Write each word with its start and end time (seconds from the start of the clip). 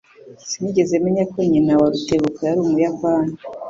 Sinigeze 0.49 0.93
menya 1.03 1.23
ko 1.31 1.37
nyina 1.51 1.73
wa 1.79 1.87
Rutebuka 1.93 2.41
yari 2.49 2.59
Umuyapani. 2.65 3.33